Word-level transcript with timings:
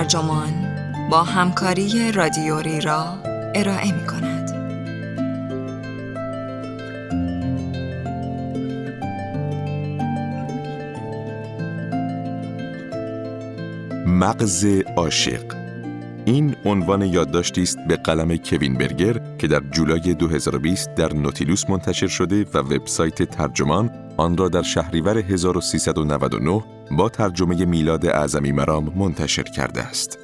ترجمان 0.00 0.52
با 1.10 1.22
همکاری 1.22 2.12
رادیوری 2.12 2.80
را 2.80 3.18
ارائه 3.54 3.92
می 3.92 4.06
کند. 4.06 4.50
مغز 14.06 14.66
عاشق 14.96 15.42
این 16.24 16.56
عنوان 16.64 17.02
یادداشتی 17.02 17.62
است 17.62 17.78
به 17.88 17.96
قلم 17.96 18.36
کوین 18.36 18.78
برگر 18.78 19.20
که 19.38 19.46
در 19.46 19.60
جولای 19.60 20.14
2020 20.14 20.94
در 20.94 21.12
نوتیلوس 21.12 21.70
منتشر 21.70 22.06
شده 22.06 22.46
و 22.54 22.58
وبسایت 22.58 23.22
ترجمان 23.22 23.90
آن 24.16 24.36
را 24.36 24.48
در 24.48 24.62
شهریور 24.62 25.18
1399 25.18 26.79
با 26.90 27.08
ترجمه 27.08 27.64
میلاد 27.64 28.06
اعظمی 28.06 28.52
مرام 28.52 28.92
منتشر 28.96 29.42
کرده 29.42 29.82
است. 29.82 30.18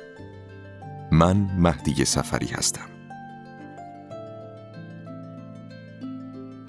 من 1.13 1.37
مهدی 1.59 2.05
سفری 2.05 2.47
هستم. 2.47 2.87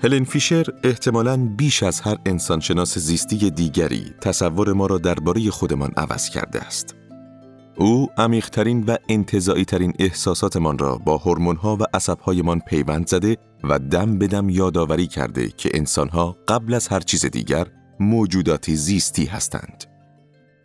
هلن 0.04 0.23
فیشر 0.23 0.66
احتمالاً 0.84 1.38
بیش 1.38 1.84
از 1.84 2.02
هر 2.02 2.18
انسانشناس 2.25 2.98
زیستی 2.98 3.52
دیگری 3.52 4.14
تصور 4.22 4.73
ما 4.73 4.86
را 4.86 4.98
درباره 4.98 5.50
خودمان 5.50 5.92
عوض 5.98 6.30
کرده 6.30 6.62
است. 6.62 6.95
او 7.75 8.08
عمیقترین 8.18 8.84
و 8.84 8.95
انتظایی 9.09 9.66
ترین 9.66 9.94
احساساتمان 10.00 10.78
را 10.78 10.98
با 10.98 11.18
هورمون‌ها 11.18 11.78
و 11.80 11.84
عصبهایمان 11.94 12.59
پیوند 12.59 13.08
زده 13.08 13.38
و 13.64 13.80
دم 13.80 14.18
به 14.18 14.28
دم 14.28 14.50
یادآوری 14.50 15.08
کرده 15.08 15.50
که 15.58 15.70
انسانها 15.73 16.38
قبل 16.48 16.73
از 16.73 16.88
هر 16.88 17.00
چیز 17.00 17.25
دیگر 17.25 17.68
موجوداتی 18.00 18.76
زیستی 18.76 19.26
هستند. 19.26 19.84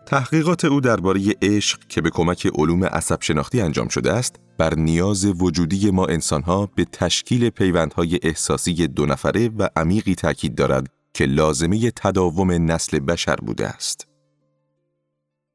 تحقیقات 0.07 0.65
او 0.65 0.81
درباره 0.81 1.21
عشق 1.43 1.79
که 1.89 2.01
به 2.01 2.11
کمک 2.11 2.47
علوم 2.47 2.85
عصب 2.85 3.23
شناختی 3.23 3.61
انجام 3.61 3.89
شده 3.89 4.13
است، 4.13 4.37
بر 4.59 4.75
نیاز 4.75 5.25
وجودی 5.25 5.91
ما 5.91 6.07
انسانها 6.07 6.67
به 6.67 6.85
تشکیل 6.85 7.51
پیوندهای 7.51 8.19
احساسی 8.23 8.87
دو 8.87 9.07
نفره 9.07 9.49
و 9.49 9.69
عمیقی 9.77 10.15
تاکید 10.15 10.55
دارد 10.55 10.89
که 11.15 11.27
لازمه 11.27 11.91
تداوم 11.91 12.51
نسل 12.51 12.99
بشر 12.99 13.37
بوده 13.37 13.67
است. 13.67 14.07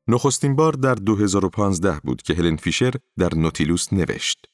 نخستین 0.07 0.55
بار 0.55 0.73
در 0.73 0.95
2015 0.95 1.99
بود 2.03 2.21
که 2.21 2.33
هلن 2.33 2.55
فیشر 2.55 2.93
در 3.17 3.35
نوتیلوس 3.35 3.93
نوشت. 3.93 4.45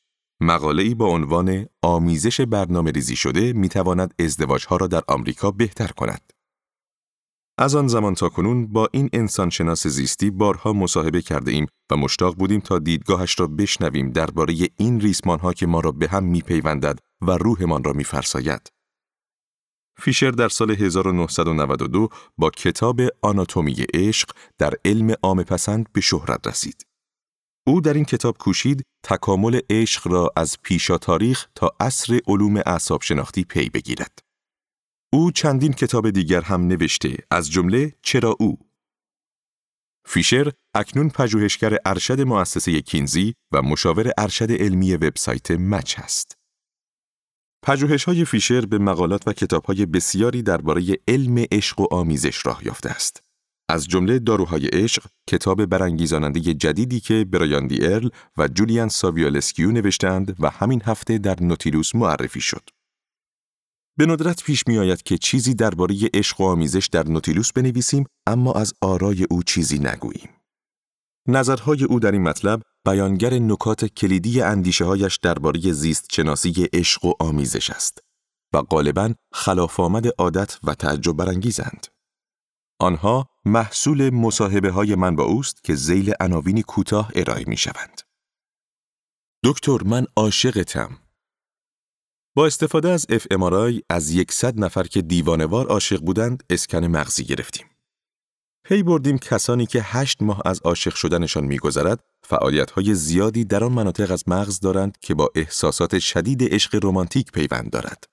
مقاله 0.41 0.83
ای 0.83 0.95
با 0.95 1.07
عنوان 1.07 1.65
آمیزش 1.81 2.41
برنامه 2.41 2.91
ریزی 2.91 3.15
شده 3.15 3.53
می 3.53 3.69
تواند 3.69 4.13
ازدواجها 4.19 4.77
را 4.77 4.87
در 4.87 5.01
آمریکا 5.07 5.51
بهتر 5.51 5.87
کند. 5.87 6.33
از 7.57 7.75
آن 7.75 7.87
زمان 7.87 8.15
تا 8.15 8.29
کنون 8.29 8.67
با 8.67 8.89
این 8.91 9.09
انسان 9.13 9.49
شناس 9.49 9.87
زیستی 9.87 10.31
بارها 10.31 10.73
مصاحبه 10.73 11.21
کرده 11.21 11.51
ایم 11.51 11.67
و 11.91 11.97
مشتاق 11.97 12.35
بودیم 12.35 12.59
تا 12.59 12.79
دیدگاهش 12.79 13.39
را 13.39 13.47
بشنویم 13.47 14.11
درباره 14.11 14.55
این 14.77 15.01
ریسمان 15.01 15.39
ها 15.39 15.53
که 15.53 15.67
ما 15.67 15.79
را 15.79 15.91
به 15.91 16.07
هم 16.07 16.23
میپیوندد 16.23 16.99
و 17.21 17.31
روحمان 17.31 17.83
را 17.83 17.93
میفرساید. 17.93 18.71
فیشر 19.99 20.31
در 20.31 20.49
سال 20.49 20.71
1992 20.71 22.09
با 22.37 22.49
کتاب 22.49 23.01
آناتومی 23.21 23.75
عشق 23.93 24.29
در 24.57 24.73
علم 24.85 25.13
عام 25.23 25.43
پسند 25.43 25.85
به 25.93 26.01
شهرت 26.01 26.47
رسید. 26.47 26.85
او 27.67 27.81
در 27.81 27.93
این 27.93 28.05
کتاب 28.05 28.37
کوشید 28.37 28.83
تکامل 29.03 29.59
عشق 29.69 30.07
را 30.07 30.31
از 30.35 30.57
پیشا 30.63 30.97
تاریخ 30.97 31.47
تا 31.55 31.71
عصر 31.79 32.19
علوم 32.27 32.57
اعصاب 32.57 33.01
شناختی 33.01 33.43
پی 33.43 33.69
بگیرد. 33.69 34.22
او 35.13 35.31
چندین 35.31 35.73
کتاب 35.73 36.09
دیگر 36.09 36.41
هم 36.41 36.61
نوشته 36.67 37.17
از 37.31 37.51
جمله 37.51 37.93
چرا 38.01 38.35
او 38.39 38.57
فیشر 40.05 40.51
اکنون 40.73 41.09
پژوهشگر 41.09 41.77
ارشد 41.85 42.21
مؤسسه 42.21 42.81
کینزی 42.81 43.33
و 43.51 43.61
مشاور 43.61 44.11
ارشد 44.17 44.51
علمی 44.51 44.93
وبسایت 44.93 45.51
مچ 45.51 45.99
است. 45.99 46.37
پژوهش 47.63 48.03
های 48.03 48.25
فیشر 48.25 48.65
به 48.65 48.77
مقالات 48.77 49.27
و 49.27 49.33
کتاب 49.33 49.65
های 49.65 49.85
بسیاری 49.85 50.41
درباره 50.41 50.83
علم 51.07 51.45
عشق 51.51 51.79
و 51.79 51.87
آمیزش 51.91 52.45
راه 52.45 52.65
یافته 52.65 52.89
است. 52.89 53.23
از 53.69 53.87
جمله 53.87 54.19
داروهای 54.19 54.67
عشق، 54.67 55.05
کتاب 55.29 55.65
برانگیزاننده 55.65 56.39
جدیدی 56.39 56.99
که 56.99 57.25
برایان 57.25 57.65
دی 57.65 57.85
ارل 57.85 58.09
و 58.37 58.47
جولیان 58.47 58.89
ساوولسکو 58.89 59.71
نوشتند 59.71 60.35
و 60.39 60.49
همین 60.49 60.81
هفته 60.85 61.17
در 61.17 61.43
نوتیلوس 61.43 61.95
معرفی 61.95 62.41
شد. 62.41 62.69
به 63.97 64.05
ندرت 64.05 64.43
پیش 64.43 64.67
می 64.67 64.77
آید 64.77 65.03
که 65.03 65.17
چیزی 65.17 65.53
درباره 65.53 65.95
عشق 66.13 66.41
و 66.41 66.43
آمیزش 66.43 66.89
در 66.91 67.07
نوتیلوس 67.07 67.51
بنویسیم 67.51 68.05
اما 68.27 68.53
از 68.53 68.73
آرای 68.81 69.23
او 69.23 69.43
چیزی 69.43 69.79
نگوییم. 69.79 70.29
نظرهای 71.27 71.83
او 71.83 71.99
در 71.99 72.11
این 72.11 72.21
مطلب 72.21 72.61
بیانگر 72.85 73.33
نکات 73.33 73.85
کلیدی 73.85 74.41
اندیشه 74.41 74.85
هایش 74.85 75.17
درباره 75.17 75.71
زیست 75.71 76.13
شناسی 76.13 76.67
عشق 76.73 77.05
و 77.05 77.13
آمیزش 77.19 77.69
است 77.69 77.99
و 78.53 78.61
غالبا 78.61 79.13
خلاف 79.33 79.79
آمد 79.79 80.07
عادت 80.17 80.59
و 80.63 80.73
تعجب 80.75 81.13
برانگیزند. 81.13 81.87
آنها 82.79 83.29
محصول 83.45 84.09
مصاحبه 84.09 84.71
های 84.71 84.95
من 84.95 85.15
با 85.15 85.23
اوست 85.23 85.63
که 85.63 85.75
زیل 85.75 86.13
عناوینی 86.19 86.63
کوتاه 86.63 87.11
ارائه 87.15 87.43
می 87.47 87.57
شوند. 87.57 88.01
دکتر 89.43 89.77
من 89.85 90.05
عاشقتم. 90.17 90.97
با 92.35 92.45
استفاده 92.45 92.89
از 92.89 93.05
اف 93.09 93.27
از 93.89 94.11
یکصد 94.11 94.59
نفر 94.59 94.83
که 94.83 95.01
دیوانوار 95.01 95.67
عاشق 95.67 95.99
بودند 95.99 96.43
اسکن 96.49 96.85
مغزی 96.85 97.23
گرفتیم. 97.23 97.65
پی 98.65 98.83
بردیم 98.83 99.17
کسانی 99.17 99.65
که 99.65 99.81
هشت 99.83 100.21
ماه 100.21 100.41
از 100.45 100.59
عاشق 100.59 100.95
شدنشان 100.95 101.43
میگذرد 101.43 101.99
های 102.75 102.95
زیادی 102.95 103.45
در 103.45 103.63
آن 103.63 103.71
مناطق 103.71 104.11
از 104.11 104.23
مغز 104.27 104.59
دارند 104.59 104.97
که 105.01 105.13
با 105.13 105.29
احساسات 105.35 105.99
شدید 105.99 106.53
عشق 106.53 106.79
رمانتیک 106.83 107.31
پیوند 107.31 107.69
دارد. 107.69 108.03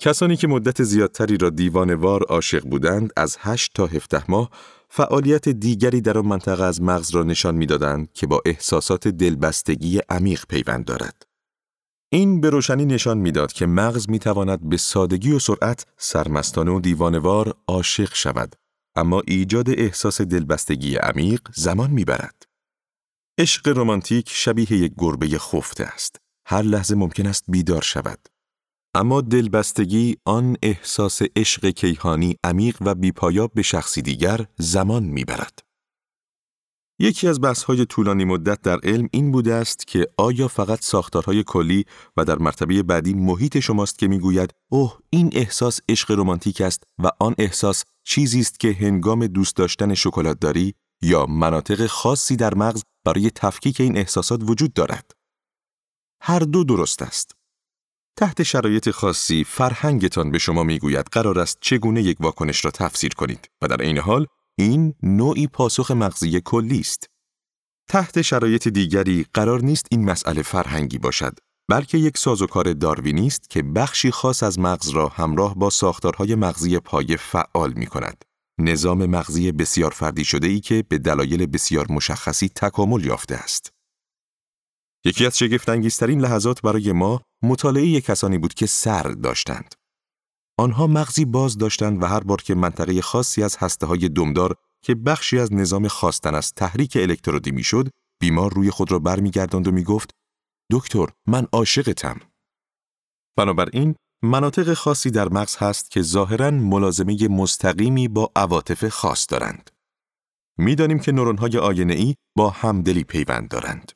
کسانی 0.00 0.36
که 0.36 0.46
مدت 0.46 0.82
زیادتری 0.82 1.38
را 1.38 1.50
دیوانوار 1.50 2.22
عاشق 2.22 2.64
بودند 2.64 3.12
از 3.16 3.36
8 3.40 3.72
تا 3.74 3.86
17 3.86 4.24
ماه 4.28 4.50
فعالیت 4.88 5.48
دیگری 5.48 6.00
در 6.00 6.18
آن 6.18 6.26
منطقه 6.26 6.64
از 6.64 6.82
مغز 6.82 7.10
را 7.10 7.22
نشان 7.22 7.54
می‌دادند 7.54 8.12
که 8.12 8.26
با 8.26 8.42
احساسات 8.46 9.08
دلبستگی 9.08 10.00
عمیق 10.08 10.44
پیوند 10.48 10.84
دارد. 10.84 11.29
این 12.12 12.40
به 12.40 12.50
روشنی 12.50 12.84
نشان 12.84 13.18
می‌داد 13.18 13.52
که 13.52 13.66
مغز 13.66 14.08
می 14.08 14.18
تواند 14.18 14.68
به 14.68 14.76
سادگی 14.76 15.32
و 15.32 15.38
سرعت 15.38 15.86
سرمستانه 15.98 16.70
و 16.70 16.80
دیوانوار 16.80 17.54
عاشق 17.68 18.14
شود 18.14 18.56
اما 18.96 19.22
ایجاد 19.26 19.70
احساس 19.70 20.20
دلبستگی 20.20 20.96
عمیق 20.96 21.40
زمان 21.54 21.90
می‌برد. 21.90 22.42
عشق 23.38 23.78
رمانتیک 23.78 24.28
شبیه 24.32 24.72
یک 24.72 24.92
گربه 24.98 25.38
خفته 25.38 25.84
است. 25.84 26.16
هر 26.46 26.62
لحظه 26.62 26.94
ممکن 26.94 27.26
است 27.26 27.44
بیدار 27.48 27.82
شود. 27.82 28.28
اما 28.94 29.20
دلبستگی 29.20 30.16
آن 30.24 30.56
احساس 30.62 31.22
عشق 31.36 31.70
کیهانی 31.70 32.36
عمیق 32.44 32.76
و 32.80 32.94
بیپایاب 32.94 33.52
به 33.54 33.62
شخصی 33.62 34.02
دیگر 34.02 34.46
زمان 34.58 35.02
می‌برد. 35.02 35.58
یکی 37.02 37.28
از 37.28 37.40
بحث‌های 37.40 37.86
طولانی 37.86 38.24
مدت 38.24 38.62
در 38.62 38.78
علم 38.82 39.08
این 39.12 39.32
بوده 39.32 39.54
است 39.54 39.86
که 39.86 40.06
آیا 40.16 40.48
فقط 40.48 40.82
ساختارهای 40.82 41.44
کلی 41.46 41.84
و 42.16 42.24
در 42.24 42.38
مرتبه 42.38 42.82
بعدی 42.82 43.14
محیط 43.14 43.58
شماست 43.58 43.98
که 43.98 44.08
می‌گوید 44.08 44.54
اوه 44.68 44.98
این 45.10 45.30
احساس 45.32 45.80
عشق 45.88 46.10
رمانتیک 46.10 46.60
است 46.60 46.82
و 46.98 47.10
آن 47.20 47.34
احساس 47.38 47.84
چیزی 48.04 48.40
است 48.40 48.60
که 48.60 48.72
هنگام 48.72 49.26
دوست 49.26 49.56
داشتن 49.56 49.94
شکلات 49.94 50.40
داری 50.40 50.74
یا 51.02 51.26
مناطق 51.26 51.86
خاصی 51.86 52.36
در 52.36 52.54
مغز 52.54 52.82
برای 53.04 53.30
تفکیک 53.30 53.80
این 53.80 53.96
احساسات 53.96 54.40
وجود 54.42 54.72
دارد. 54.72 55.10
هر 56.22 56.38
دو 56.38 56.64
درست 56.64 57.02
است. 57.02 57.32
تحت 58.16 58.42
شرایط 58.42 58.90
خاصی 58.90 59.44
فرهنگتان 59.44 60.30
به 60.30 60.38
شما 60.38 60.62
می‌گوید 60.62 61.06
قرار 61.12 61.38
است 61.38 61.58
چگونه 61.60 62.02
یک 62.02 62.16
واکنش 62.20 62.64
را 62.64 62.70
تفسیر 62.70 63.14
کنید 63.14 63.50
و 63.62 63.68
در 63.68 63.82
این 63.82 63.98
حال 63.98 64.26
این 64.60 64.94
نوعی 65.02 65.46
پاسخ 65.46 65.90
مغزی 65.90 66.40
کلی 66.40 66.80
است. 66.80 67.06
تحت 67.88 68.22
شرایط 68.22 68.68
دیگری 68.68 69.26
قرار 69.34 69.60
نیست 69.60 69.86
این 69.90 70.04
مسئله 70.04 70.42
فرهنگی 70.42 70.98
باشد 70.98 71.38
بلکه 71.70 71.98
یک 71.98 72.18
سازوکار 72.18 72.72
داروینی 72.72 73.26
است 73.26 73.50
که 73.50 73.62
بخشی 73.62 74.10
خاص 74.10 74.42
از 74.42 74.58
مغز 74.58 74.88
را 74.88 75.08
همراه 75.08 75.54
با 75.54 75.70
ساختارهای 75.70 76.34
مغزی 76.34 76.78
پایه 76.78 77.16
فعال 77.16 77.72
می 77.72 77.86
کند. 77.86 78.24
نظام 78.60 79.06
مغزی 79.06 79.52
بسیار 79.52 79.90
فردی 79.90 80.24
شده 80.24 80.48
ای 80.48 80.60
که 80.60 80.84
به 80.88 80.98
دلایل 80.98 81.46
بسیار 81.46 81.86
مشخصی 81.92 82.48
تکامل 82.48 83.04
یافته 83.04 83.34
است. 83.34 83.72
یکی 85.04 85.26
از 85.26 85.38
شگفتانگیزترین 85.38 86.20
لحظات 86.20 86.62
برای 86.62 86.92
ما 86.92 87.22
مطالعه 87.42 88.00
کسانی 88.00 88.38
بود 88.38 88.54
که 88.54 88.66
سر 88.66 89.02
داشتند. 89.02 89.79
آنها 90.60 90.86
مغزی 90.86 91.24
باز 91.24 91.58
داشتند 91.58 92.02
و 92.02 92.06
هر 92.06 92.20
بار 92.20 92.42
که 92.42 92.54
منطقه 92.54 93.02
خاصی 93.02 93.42
از 93.42 93.56
هسته 93.56 93.86
های 93.86 94.08
دمدار 94.08 94.56
که 94.82 94.94
بخشی 94.94 95.38
از 95.38 95.52
نظام 95.52 95.88
خواستن 95.88 96.34
از 96.34 96.52
تحریک 96.52 96.96
الکترودی 96.96 97.50
می‌شد، 97.50 97.88
بیمار 98.20 98.54
روی 98.54 98.70
خود 98.70 98.92
را 98.92 98.98
برمیگرداند 98.98 99.68
و 99.68 99.72
می‌گفت 99.72 100.10
دکتر 100.72 101.06
من 101.26 101.46
عاشقتم. 101.52 102.20
بنابراین 103.36 103.94
مناطق 104.22 104.74
خاصی 104.74 105.10
در 105.10 105.28
مغز 105.28 105.56
هست 105.56 105.90
که 105.90 106.02
ظاهرا 106.02 106.50
ملازمه 106.50 107.28
مستقیمی 107.28 108.08
با 108.08 108.32
عواطف 108.36 108.88
خاص 108.88 109.26
دارند. 109.28 109.70
می‌دانیم 110.58 110.98
که 110.98 111.12
نورون‌های 111.12 111.58
آینه 111.58 111.94
ای 111.94 112.14
با 112.36 112.50
همدلی 112.50 113.04
پیوند 113.04 113.48
دارند. 113.48 113.92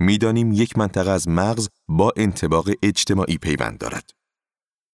می‌دانیم 0.00 0.52
یک 0.52 0.78
منطقه 0.78 1.10
از 1.10 1.28
مغز 1.28 1.68
با 1.88 2.12
انتباق 2.16 2.70
اجتماعی 2.82 3.38
پیوند 3.38 3.78
دارد. 3.78 4.10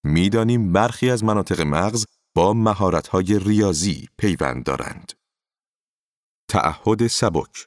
می‌دانیم 0.04 0.72
برخی 0.72 1.10
از 1.10 1.24
مناطق 1.24 1.60
مغز 1.60 2.04
با 2.34 2.52
مهارت‌های 2.52 3.38
ریاضی 3.38 4.08
پیوند 4.18 4.64
دارند. 4.64 5.12
تعهد 6.50 7.06
سبک 7.06 7.66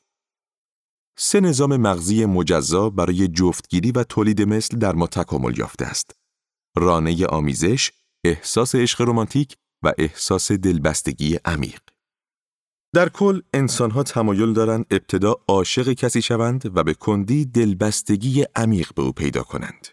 سه 1.18 1.40
نظام 1.40 1.78
مغزی 1.78 2.26
مجزا 2.26 2.90
برای 2.90 3.28
جفتگیری 3.28 3.92
و 3.92 4.04
تولید 4.04 4.42
مثل 4.42 4.78
در 4.78 4.96
ما 4.96 5.08
تکامل 5.08 5.58
یافته 5.58 5.86
است. 5.86 6.16
رانه 6.78 7.26
آمیزش، 7.26 7.92
احساس 8.26 8.76
عشق 8.76 9.02
رمانتیک 9.02 9.56
و 9.84 9.94
احساس 9.98 10.52
دلبستگی 10.52 11.40
عمیق. 11.46 11.82
در 12.94 13.10
کل 13.10 13.42
انسانها 13.54 14.04
تمایل 14.04 14.54
دارند 14.54 14.86
ابتدا 14.92 15.36
عاشق 15.48 15.94
کسی 15.94 16.22
شوند 16.22 16.78
و 16.78 16.84
به 16.84 16.94
کندی 16.94 17.46
دلبستگی 17.46 18.46
عمیق 18.56 18.94
به 18.94 19.02
او 19.02 19.12
پیدا 19.12 19.44
کنند. 19.44 19.88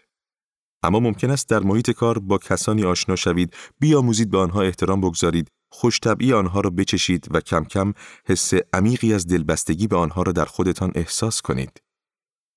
اما 0.83 0.99
ممکن 0.99 1.31
است 1.31 1.49
در 1.49 1.59
محیط 1.59 1.91
کار 1.91 2.19
با 2.19 2.37
کسانی 2.37 2.83
آشنا 2.83 3.15
شوید، 3.15 3.55
بیاموزید 3.79 4.29
به 4.29 4.37
آنها 4.37 4.61
احترام 4.61 5.01
بگذارید، 5.01 5.47
خوشطبعی 5.71 6.33
آنها 6.33 6.59
را 6.59 6.69
بچشید 6.69 7.27
و 7.31 7.41
کم 7.41 7.63
کم 7.63 7.93
حس 8.25 8.53
عمیقی 8.73 9.13
از 9.13 9.27
دلبستگی 9.27 9.87
به 9.87 9.97
آنها 9.97 10.21
را 10.21 10.31
در 10.31 10.45
خودتان 10.45 10.91
احساس 10.95 11.41
کنید. 11.41 11.81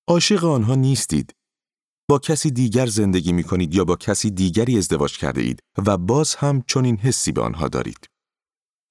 عاشق 0.07 0.45
آنها 0.45 0.75
نیستید. 0.75 1.35
با 2.09 2.19
کسی 2.19 2.51
دیگر 2.51 2.85
زندگی 2.85 3.31
می 3.31 3.43
کنید 3.43 3.75
یا 3.75 3.85
با 3.85 3.95
کسی 3.95 4.31
دیگری 4.31 4.77
ازدواج 4.77 5.17
کرده 5.17 5.41
اید 5.41 5.59
و 5.85 5.97
باز 5.97 6.35
هم 6.35 6.63
چنین 6.67 6.97
حسی 6.97 7.31
به 7.31 7.41
آنها 7.41 7.67
دارید. 7.67 8.07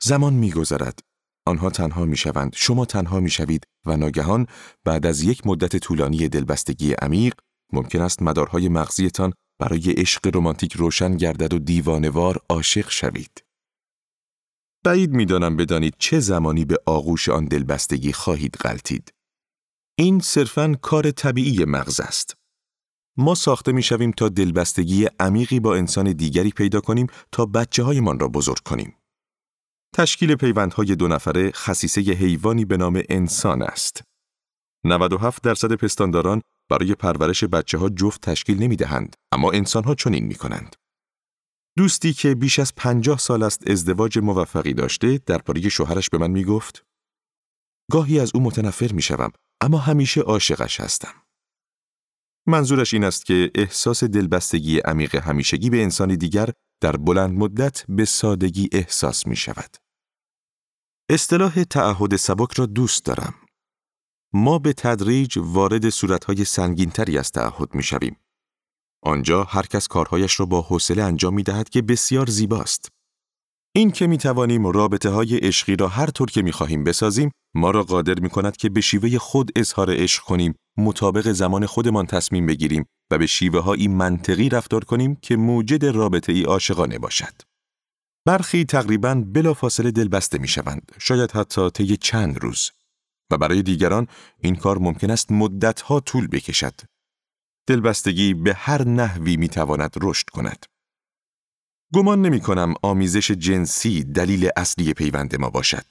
زمان 0.03 0.35
می 0.35 0.51
گذرد. 0.51 0.99
آنها 1.47 1.71
تنها 1.71 2.05
می 2.05 2.17
شوند، 2.17 2.53
شما 2.57 2.85
تنها 2.85 3.21
می 3.21 3.31
شوید 3.31 3.65
و 3.87 3.97
ناگهان 3.97 4.47
بعد 4.85 5.07
از 5.07 5.23
یک 5.23 5.47
مدت 5.47 5.77
طولانی 5.77 6.29
دلبستگی 6.29 6.93
عمیق 6.93 7.35
ممکن 7.73 8.01
است 8.01 8.23
مدارهای 8.23 8.69
مغزیتان 8.69 9.33
برای 9.61 9.93
عشق 9.93 10.37
رمانتیک 10.37 10.73
روشن 10.73 11.17
گردد 11.17 11.55
و 11.55 11.59
دیوانوار 11.59 12.41
عاشق 12.49 12.91
شوید. 12.91 13.45
بعید 14.85 15.11
می‌دانم 15.11 15.57
بدانید 15.57 15.95
چه 15.99 16.21
زمانی 16.21 16.65
به 16.65 16.79
آغوش 16.87 17.29
آن 17.29 17.45
دلبستگی 17.45 18.13
خواهید 18.13 18.55
غلطید. 18.57 19.13
این 19.99 20.21
صرفاً 20.21 20.75
کار 20.83 21.11
طبیعی 21.11 21.65
مغز 21.65 22.01
است. 22.01 22.37
ما 23.17 23.35
ساخته 23.35 23.73
می 23.73 23.83
شویم 23.83 24.11
تا 24.11 24.29
دلبستگی 24.29 25.09
عمیقی 25.21 25.61
با 25.61 25.77
انسان 25.77 26.13
دیگری 26.13 26.51
پیدا 26.51 26.81
کنیم 26.81 27.07
تا 27.33 27.47
بچه 27.47 27.83
هایمان 27.83 28.19
را 28.19 28.29
بزرگ 28.29 28.61
کنیم. 28.65 28.97
تشکیل 29.95 30.35
پیوندهای 30.35 30.97
دو 30.97 31.09
نفره 31.09 31.51
خصیصه 31.51 32.01
حیوانی 32.01 32.65
به 32.65 32.77
نام 32.77 33.03
انسان 33.09 33.63
است. 33.63 34.03
97 34.85 35.43
درصد 35.43 35.73
پستانداران 35.75 36.43
برای 36.73 36.95
پرورش 36.95 37.45
بچه 37.45 37.79
ها 37.79 37.89
جفت 37.89 38.21
تشکیل 38.21 38.63
نمی 38.63 38.77
دهند، 38.77 39.17
اما 39.33 39.51
انسان 39.51 39.85
ها 39.85 39.95
چنین 39.95 40.25
می 40.25 40.35
کنند. 40.35 40.77
دوستی 41.77 42.13
که 42.13 42.35
بیش 42.35 42.59
از 42.59 42.75
پنجاه 42.75 43.19
سال 43.19 43.43
است 43.43 43.71
ازدواج 43.71 44.19
موفقی 44.19 44.75
داشته 44.75 45.21
درباره 45.27 45.69
شوهرش 45.69 46.11
به 46.11 46.19
من 46.19 46.31
می 46.31 46.45
گفت 46.45 46.85
گاهی 47.91 48.21
از 48.21 48.31
او 48.35 48.43
متنفر 48.43 48.93
می 48.93 49.03
شوم 49.03 49.33
اما 49.61 49.79
همیشه 49.79 50.21
عاشقش 50.21 50.81
هستم. 50.81 51.15
منظورش 52.47 52.95
این 52.95 53.05
است 53.05 53.27
که 53.27 53.51
احساس 53.55 54.05
دلبستگی 54.05 54.79
عمیق 54.79 55.15
همیشگی 55.15 55.71
به 55.71 55.83
انسان 55.83 56.15
دیگر 56.15 56.49
در 56.83 56.97
بلند 56.97 57.39
مدت 57.39 57.85
به 57.89 58.05
سادگی 58.05 58.69
احساس 58.73 59.27
می 59.27 59.37
شود. 59.37 59.77
اصطلاح 61.11 61.65
تعهد 61.65 62.17
سبک 62.17 62.53
را 62.53 62.67
دوست 62.67 63.05
دارم. 63.05 63.35
ما 64.35 64.59
به 64.59 64.73
تدریج 64.73 65.39
وارد 65.39 65.89
صورتهای 65.89 66.45
سنگینتری 66.45 67.19
از 67.19 67.31
تعهد 67.31 67.75
می 67.75 67.83
شویم. 67.83 68.17
آنجا 69.03 69.45
هر 69.45 69.63
کس 69.63 69.89
کارهایش 69.89 70.41
را 70.41 70.47
با 70.47 70.61
حوصله 70.61 71.03
انجام 71.03 71.35
می 71.35 71.43
دهد 71.43 71.69
که 71.69 71.83
بسیار 71.83 72.27
زیباست. 72.31 72.89
این 73.75 73.91
که 73.91 74.07
می 74.07 74.19
توانیم 74.19 74.67
رابطه 74.67 75.11
های 75.11 75.37
عشقی 75.37 75.77
را 75.77 75.89
هر 75.89 76.07
طور 76.07 76.31
که 76.31 76.43
می 76.43 76.53
خواهیم 76.53 76.85
بسازیم 76.85 77.31
ما 77.55 77.71
را 77.71 77.83
قادر 77.83 78.21
می 78.21 78.31
کند 78.31 78.57
که 78.57 78.69
به 78.69 78.81
شیوه 78.81 79.19
خود 79.19 79.53
اظهار 79.57 79.91
عشق 79.91 80.23
کنیم 80.23 80.55
مطابق 80.79 81.33
زمان 81.33 81.67
خودمان 81.67 82.07
تصمیم 82.07 82.47
بگیریم 82.47 82.85
و 83.11 83.19
به 83.19 83.27
شیوه 83.27 83.61
هایی 83.61 83.89
منطقی 83.89 84.49
رفتار 84.49 84.85
کنیم 84.85 85.17
که 85.17 85.37
موجد 85.37 85.85
رابطه 85.85 86.33
ای 86.33 86.43
عاشقانه 86.43 86.99
باشد. 86.99 87.35
برخی 88.27 88.65
تقریبا 88.65 89.15
بلافاصله 89.15 89.91
دلبسته 89.91 90.39
می 90.39 90.49
شوند، 90.49 90.93
شاید 90.99 91.33
حتی 91.33 91.71
طی 91.71 91.97
چند 91.97 92.39
روز. 92.43 92.71
و 93.33 93.39
برای 93.39 93.63
دیگران 93.63 94.07
این 94.41 94.57
کار 94.57 94.79
ممکن 94.79 95.11
است 95.11 95.33
مدتها 95.33 96.01
طول 96.01 96.27
بکشد. 96.27 96.75
دلبستگی 97.67 98.35
به 98.35 98.55
هر 98.55 98.85
نحوی 98.89 99.37
می 99.37 99.49
تواند 99.49 99.95
رشد 100.03 100.29
کند. 100.29 100.67
گمان 101.95 102.23
نمی 102.23 102.41
کنم 102.41 102.75
آمیزش 102.83 103.31
جنسی 103.31 104.05
دلیل 104.05 104.51
اصلی 104.57 104.95
پیوند 104.95 105.41
ما 105.41 105.51
باشد. 105.51 105.87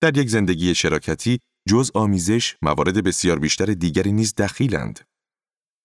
در 0.00 0.18
یک 0.18 0.28
زندگی 0.28 0.74
شراکتی 0.74 1.38
جز 1.68 1.90
آمیزش 1.94 2.56
موارد 2.62 3.04
بسیار 3.04 3.38
بیشتر 3.38 3.66
دیگری 3.66 4.12
نیز 4.12 4.34
دخیلند. 4.34 5.00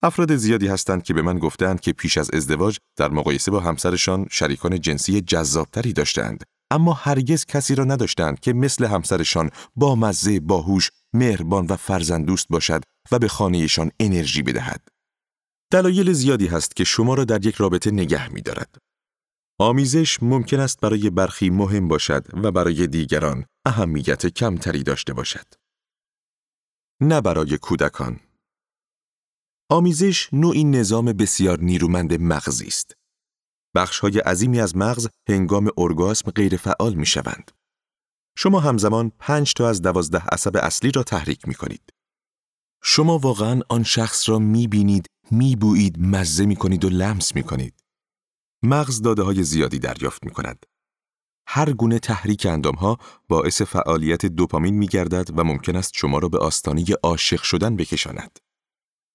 افراد 0.02 0.36
زیادی 0.36 0.66
هستند 0.66 1.02
که 1.02 1.14
به 1.14 1.22
من 1.22 1.38
گفتند 1.38 1.80
که 1.80 1.92
پیش 1.92 2.18
از 2.18 2.30
ازدواج 2.30 2.78
در 2.96 3.08
مقایسه 3.08 3.50
با 3.50 3.60
همسرشان 3.60 4.26
شریکان 4.30 4.80
جنسی 4.80 5.20
جذابتری 5.20 5.92
داشتند 5.92 6.44
اما 6.70 6.92
هرگز 6.92 7.44
کسی 7.44 7.74
را 7.74 7.84
نداشتند 7.84 8.40
که 8.40 8.52
مثل 8.52 8.84
همسرشان 8.84 9.50
با 9.76 9.94
مزه، 9.94 10.40
باهوش، 10.40 10.90
مهربان 11.12 11.66
و 11.66 11.76
فرزندوست 11.76 12.48
باشد 12.48 12.82
و 13.12 13.18
به 13.18 13.28
خانهشان 13.28 13.90
انرژی 14.00 14.42
بدهد. 14.42 14.88
دلایل 15.72 16.12
زیادی 16.12 16.46
هست 16.46 16.76
که 16.76 16.84
شما 16.84 17.14
را 17.14 17.24
در 17.24 17.46
یک 17.46 17.54
رابطه 17.54 17.90
نگه 17.90 18.28
می 18.28 18.42
دارد. 18.42 18.76
آمیزش 19.60 20.22
ممکن 20.22 20.60
است 20.60 20.80
برای 20.80 21.10
برخی 21.10 21.50
مهم 21.50 21.88
باشد 21.88 22.26
و 22.44 22.52
برای 22.52 22.86
دیگران 22.86 23.44
اهمیت 23.66 24.26
کمتری 24.26 24.82
داشته 24.82 25.12
باشد. 25.12 25.46
نه 27.00 27.20
برای 27.20 27.58
کودکان. 27.58 28.20
آمیزش 29.70 30.28
نوعی 30.32 30.64
نظام 30.64 31.04
بسیار 31.04 31.60
نیرومند 31.60 32.20
مغزی 32.20 32.66
است. 32.66 32.96
های 33.76 34.18
عظیمی 34.18 34.60
از 34.60 34.76
مغز 34.76 35.08
هنگام 35.28 35.70
ارگاسم 35.78 36.30
غیر 36.30 36.56
فعال 36.56 36.94
می 36.94 37.06
شوند. 37.06 37.50
شما 38.38 38.60
همزمان 38.60 39.12
پنج 39.18 39.54
تا 39.54 39.68
از 39.68 39.82
دوازده 39.82 40.22
عصب 40.32 40.56
اصلی 40.56 40.90
را 40.90 41.02
تحریک 41.02 41.48
می 41.48 41.54
کنید. 41.54 41.92
شما 42.82 43.18
واقعا 43.18 43.60
آن 43.68 43.82
شخص 43.82 44.28
را 44.28 44.38
می 44.38 44.68
بینید، 44.68 45.06
می 45.30 45.56
بویید، 45.56 45.98
مزه 45.98 46.46
می 46.46 46.56
کنید 46.56 46.84
و 46.84 46.88
لمس 46.88 47.34
می 47.34 47.42
کنید. 47.42 47.74
مغز 48.62 49.02
داده 49.02 49.22
های 49.22 49.42
زیادی 49.42 49.78
دریافت 49.78 50.24
می 50.24 50.30
کند. 50.30 50.66
هر 51.48 51.72
گونه 51.72 51.98
تحریک 51.98 52.46
اندام 52.46 52.74
ها 52.74 52.98
باعث 53.28 53.62
فعالیت 53.62 54.26
دوپامین 54.26 54.74
می 54.74 54.86
گردد 54.86 55.38
و 55.38 55.44
ممکن 55.44 55.76
است 55.76 55.92
شما 55.94 56.18
را 56.18 56.28
به 56.28 56.38
آستانه 56.38 56.84
عاشق 57.02 57.42
شدن 57.42 57.76
بکشاند. 57.76 58.38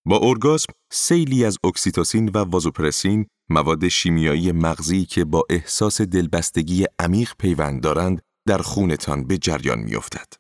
با 0.06 0.20
ارگاسم 0.24 0.74
سیلی 0.92 1.46
از 1.46 1.58
اکسیتوسین 1.64 2.30
و 2.30 2.38
وازوپرسین 2.38 3.28
مواد 3.50 3.88
شیمیایی 3.88 4.52
مغزی 4.52 5.06
که 5.06 5.26
با 5.26 5.44
احساس 5.50 6.02
دلبستگی 6.02 6.86
عمیق 7.00 7.34
پیوند 7.40 7.84
دارند 7.84 8.22
در 8.48 8.58
خونتان 8.58 9.24
به 9.24 9.38
جریان 9.38 9.80
میافتد. 9.80 10.34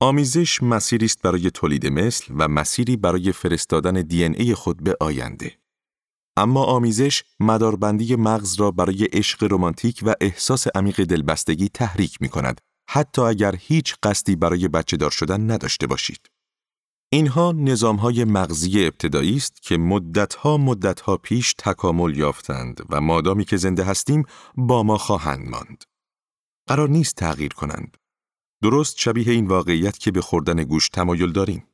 آمیزش 0.00 0.62
مسیری 0.62 1.06
است 1.06 1.22
برای 1.22 1.50
تولید 1.50 1.86
مثل 1.86 2.34
و 2.38 2.48
مسیری 2.48 2.96
برای 2.96 3.32
فرستادن 3.32 4.02
دی 4.02 4.24
ای 4.24 4.54
خود 4.54 4.84
به 4.84 4.96
آینده. 5.00 5.58
اما 6.36 6.64
آمیزش 6.64 7.22
مداربندی 7.40 8.16
مغز 8.16 8.54
را 8.54 8.70
برای 8.70 9.04
عشق 9.04 9.52
رمانتیک 9.52 10.00
و 10.02 10.14
احساس 10.20 10.66
عمیق 10.74 11.04
دلبستگی 11.04 11.68
تحریک 11.68 12.22
می 12.22 12.28
کند 12.28 12.60
حتی 12.88 13.22
اگر 13.22 13.54
هیچ 13.58 13.94
قصدی 14.02 14.36
برای 14.36 14.68
بچه 14.68 14.96
دار 14.96 15.10
شدن 15.10 15.50
نداشته 15.50 15.86
باشید. 15.86 16.20
اینها 17.12 17.52
نظامهای 17.52 18.24
مغزی 18.24 18.84
ابتدایی 18.86 19.36
است 19.36 19.62
که 19.62 19.76
مدتها 19.76 20.56
مدتها 20.56 21.16
پیش 21.16 21.54
تکامل 21.58 22.16
یافتند 22.16 22.80
و 22.90 23.00
مادامی 23.00 23.44
که 23.44 23.56
زنده 23.56 23.84
هستیم 23.84 24.24
با 24.54 24.82
ما 24.82 24.98
خواهند 24.98 25.48
ماند. 25.48 25.84
قرار 26.68 26.88
نیست 26.88 27.14
تغییر 27.14 27.52
کنند. 27.52 27.96
درست 28.62 28.98
شبیه 28.98 29.32
این 29.32 29.46
واقعیت 29.46 29.98
که 29.98 30.10
به 30.10 30.20
خوردن 30.20 30.64
گوشت 30.64 30.92
تمایل 30.92 31.32
داریم. 31.32 31.64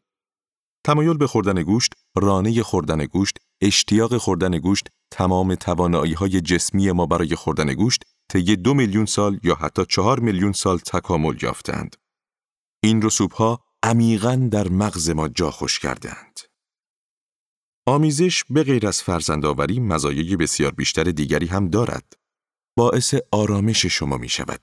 تمایل 0.85 1.16
به 1.16 1.26
خوردن 1.26 1.62
گوشت، 1.62 1.93
رانه 2.16 2.62
خوردن 2.62 3.05
گوشت، 3.05 3.38
اشتیاق 3.61 4.16
خوردن 4.16 4.59
گوشت، 4.59 4.88
تمام 5.11 5.55
توانایی 5.55 6.12
های 6.12 6.40
جسمی 6.40 6.93
ما 6.93 7.07
برای 7.07 7.35
خوردن 7.35 7.75
گوشت 7.75 8.05
طی 8.28 8.57
دو 8.57 8.75
میلیون 8.75 9.07
سال 9.07 9.40
یا 9.43 9.55
حتی 9.55 9.85
چهار 9.88 10.21
میلیون 10.21 10.52
سال 10.52 10.78
تکامل 10.78 11.37
یافتند. 11.43 11.97
این 12.83 13.02
رسوب 13.02 13.33
ها 13.33 13.65
عمیقا 13.87 14.49
در 14.50 14.69
مغز 14.69 15.11
ما 15.11 15.28
جا 15.28 15.50
خوش 15.50 15.78
کردهاند. 15.78 16.40
آمیزش 17.87 18.45
به 18.50 18.62
غیر 18.64 18.87
از 18.87 19.02
فرزندآوری 19.02 19.81
مزایای 19.81 20.37
بسیار 20.37 20.73
بیشتر 20.73 21.05
دیگری 21.05 21.47
هم 21.47 21.69
دارد. 21.69 22.12
باعث 22.78 23.14
آرامش 23.33 23.87
شما 23.87 24.16
می 24.16 24.28
شود. 24.28 24.61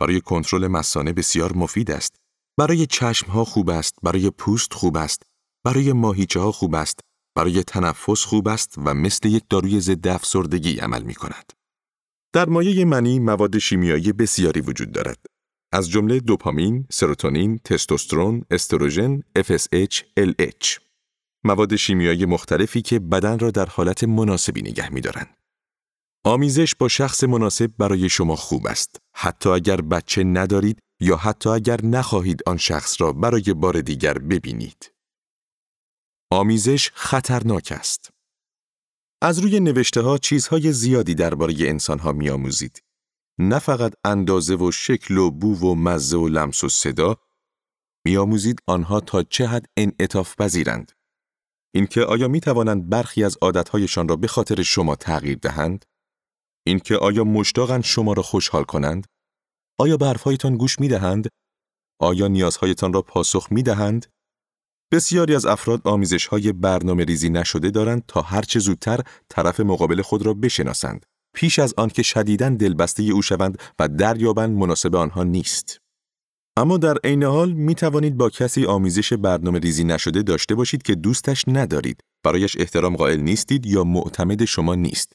برای 0.00 0.20
کنترل 0.20 0.66
مسانه 0.66 1.12
بسیار 1.12 1.52
مفید 1.52 1.90
است. 1.90 2.16
برای 2.58 2.86
چشم 2.86 3.26
ها 3.30 3.44
خوب 3.44 3.70
است، 3.70 3.94
برای 4.02 4.30
پوست 4.30 4.74
خوب 4.74 4.96
است، 4.96 5.22
برای 5.64 5.92
ماهیچه 5.92 6.40
ها 6.40 6.52
خوب 6.52 6.74
است، 6.74 7.00
برای 7.36 7.62
تنفس 7.62 8.24
خوب 8.24 8.48
است 8.48 8.74
و 8.78 8.94
مثل 8.94 9.28
یک 9.28 9.44
داروی 9.50 9.80
ضد 9.80 10.08
افسردگی 10.08 10.78
عمل 10.78 11.02
می 11.02 11.14
کند. 11.14 11.52
در 12.32 12.48
مایه 12.48 12.84
منی 12.84 13.18
مواد 13.18 13.58
شیمیایی 13.58 14.12
بسیاری 14.12 14.60
وجود 14.60 14.92
دارد. 14.92 15.26
از 15.74 15.90
جمله 15.90 16.20
دوپامین، 16.20 16.86
سروتونین، 16.90 17.58
تستوسترون، 17.64 18.44
استروژن، 18.50 19.22
FSH، 19.38 20.02
LH. 20.20 20.80
مواد 21.44 21.76
شیمیایی 21.76 22.26
مختلفی 22.26 22.82
که 22.82 22.98
بدن 22.98 23.38
را 23.38 23.50
در 23.50 23.66
حالت 23.66 24.04
مناسبی 24.04 24.62
نگه 24.62 24.92
می 24.92 25.00
دارند. 25.00 25.36
آمیزش 26.24 26.74
با 26.74 26.88
شخص 26.88 27.24
مناسب 27.24 27.70
برای 27.78 28.08
شما 28.08 28.36
خوب 28.36 28.66
است. 28.66 28.96
حتی 29.14 29.50
اگر 29.50 29.80
بچه 29.80 30.24
ندارید 30.24 30.78
یا 31.00 31.16
حتی 31.16 31.50
اگر 31.50 31.84
نخواهید 31.84 32.40
آن 32.46 32.56
شخص 32.56 33.00
را 33.00 33.12
برای 33.12 33.54
بار 33.54 33.80
دیگر 33.80 34.18
ببینید. 34.18 34.92
آمیزش 36.30 36.90
خطرناک 36.94 37.72
است. 37.76 38.10
از 39.22 39.38
روی 39.38 39.60
نوشته 39.60 40.00
ها 40.00 40.18
چیزهای 40.18 40.72
زیادی 40.72 41.14
درباره 41.14 41.54
انسان 41.58 41.98
ها 41.98 42.12
می 42.12 42.30
آموزید. 42.30 42.83
نه 43.38 43.58
فقط 43.58 43.94
اندازه 44.04 44.54
و 44.54 44.70
شکل 44.70 45.18
و 45.18 45.30
بو 45.30 45.54
و 45.54 45.74
مزه 45.74 46.16
و 46.16 46.28
لمس 46.28 46.64
و 46.64 46.68
صدا 46.68 47.16
می 48.06 48.16
آموزید 48.16 48.62
آنها 48.66 49.00
تا 49.00 49.22
چه 49.22 49.46
حد 49.46 49.66
انعطاف 49.76 50.36
پذیرند. 50.36 50.92
اینکه 51.74 52.00
آیا 52.00 52.28
می 52.28 52.40
توانند 52.40 52.88
برخی 52.88 53.24
از 53.24 53.36
عادتهایشان 53.42 54.08
را 54.08 54.16
به 54.16 54.26
خاطر 54.26 54.62
شما 54.62 54.96
تغییر 54.96 55.38
دهند؟ 55.38 55.84
اینکه 56.66 56.96
آیا 56.96 57.24
مشتاقند 57.24 57.84
شما 57.84 58.12
را 58.12 58.22
خوشحال 58.22 58.64
کنند؟ 58.64 59.06
آیا 59.78 59.96
به 59.96 60.14
گوش 60.58 60.78
می 60.78 60.88
دهند؟ 60.88 61.28
آیا 62.00 62.28
نیازهایتان 62.28 62.92
را 62.92 63.02
پاسخ 63.02 63.52
می 63.52 63.62
دهند؟ 63.62 64.06
بسیاری 64.92 65.34
از 65.34 65.46
افراد 65.46 65.88
آمیزش 65.88 66.26
های 66.26 66.52
برنامه 66.52 67.04
ریزی 67.04 67.30
نشده 67.30 67.70
دارند 67.70 68.04
تا 68.08 68.22
هرچه 68.22 68.58
زودتر 68.58 69.00
طرف 69.28 69.60
مقابل 69.60 70.02
خود 70.02 70.26
را 70.26 70.34
بشناسند. 70.34 71.06
پیش 71.34 71.58
از 71.58 71.74
آن 71.76 71.88
که 71.88 72.02
شدیداً 72.02 72.48
دلبسته 72.48 73.02
او 73.02 73.22
شوند 73.22 73.58
و 73.78 73.88
دریابند 73.88 74.56
مناسب 74.58 74.96
آنها 74.96 75.22
نیست. 75.22 75.78
اما 76.56 76.76
در 76.76 76.96
عین 77.04 77.22
حال 77.22 77.52
می 77.52 77.74
توانید 77.74 78.16
با 78.16 78.30
کسی 78.30 78.64
آمیزش 78.64 79.12
برنامه 79.12 79.58
ریزی 79.58 79.84
نشده 79.84 80.22
داشته 80.22 80.54
باشید 80.54 80.82
که 80.82 80.94
دوستش 80.94 81.44
ندارید، 81.48 82.00
برایش 82.24 82.56
احترام 82.58 82.96
قائل 82.96 83.20
نیستید 83.20 83.66
یا 83.66 83.84
معتمد 83.84 84.44
شما 84.44 84.74
نیست 84.74 85.12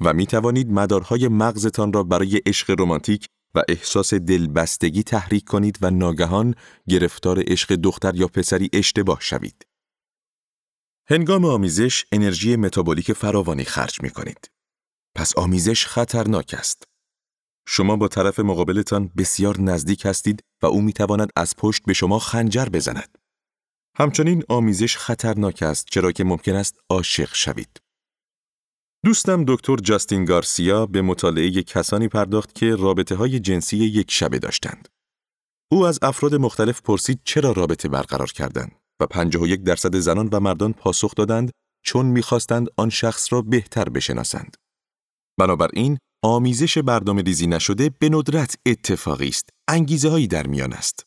و 0.00 0.12
می 0.12 0.26
توانید 0.26 0.70
مدارهای 0.70 1.28
مغزتان 1.28 1.92
را 1.92 2.02
برای 2.02 2.40
عشق 2.46 2.80
رمانتیک 2.80 3.26
و 3.54 3.62
احساس 3.68 4.14
دلبستگی 4.14 5.02
تحریک 5.02 5.44
کنید 5.44 5.78
و 5.82 5.90
ناگهان 5.90 6.54
گرفتار 6.88 7.42
عشق 7.46 7.74
دختر 7.74 8.14
یا 8.16 8.28
پسری 8.28 8.70
اشتباه 8.72 9.18
شوید. 9.20 9.66
هنگام 11.08 11.44
آمیزش 11.44 12.04
انرژی 12.12 12.56
متابولیک 12.56 13.12
فراوانی 13.12 13.64
خرج 13.64 14.02
می 14.02 14.10
کنید. 14.10 14.50
پس 15.14 15.36
آمیزش 15.36 15.86
خطرناک 15.86 16.54
است. 16.58 16.84
شما 17.68 17.96
با 17.96 18.08
طرف 18.08 18.40
مقابلتان 18.40 19.10
بسیار 19.16 19.60
نزدیک 19.60 20.06
هستید 20.06 20.40
و 20.62 20.66
او 20.66 20.82
می 20.82 20.92
تواند 20.92 21.30
از 21.36 21.56
پشت 21.56 21.82
به 21.84 21.92
شما 21.92 22.18
خنجر 22.18 22.64
بزند. 22.64 23.18
همچنین 23.98 24.42
آمیزش 24.48 24.96
خطرناک 24.96 25.62
است 25.62 25.86
چرا 25.90 26.12
که 26.12 26.24
ممکن 26.24 26.54
است 26.54 26.76
عاشق 26.90 27.34
شوید. 27.34 27.80
دوستم 29.04 29.44
دکتر 29.48 29.76
جاستین 29.76 30.24
گارسیا 30.24 30.86
به 30.86 31.02
مطالعه 31.02 31.62
کسانی 31.62 32.08
پرداخت 32.08 32.54
که 32.54 32.76
رابطه 32.76 33.14
های 33.14 33.40
جنسی 33.40 33.76
یک 33.76 34.10
شبه 34.10 34.38
داشتند. 34.38 34.88
او 35.72 35.86
از 35.86 35.98
افراد 36.02 36.34
مختلف 36.34 36.82
پرسید 36.82 37.20
چرا 37.24 37.52
رابطه 37.52 37.88
برقرار 37.88 38.32
کردند 38.32 38.72
و 39.00 39.06
51 39.06 39.62
درصد 39.62 39.96
زنان 39.96 40.28
و 40.32 40.40
مردان 40.40 40.72
پاسخ 40.72 41.14
دادند 41.14 41.50
چون 41.84 42.06
می‌خواستند 42.06 42.68
آن 42.76 42.90
شخص 42.90 43.32
را 43.32 43.42
بهتر 43.42 43.88
بشناسند. 43.88 44.56
بنابراین 45.38 45.98
آمیزش 46.24 46.78
برنامه 46.78 47.22
ریزی 47.22 47.46
نشده 47.46 47.90
به 47.98 48.08
ندرت 48.08 48.54
اتفاقی 48.66 49.28
است. 49.28 49.48
انگیزه 49.68 50.08
هایی 50.08 50.26
در 50.26 50.46
میان 50.46 50.72
است. 50.72 51.06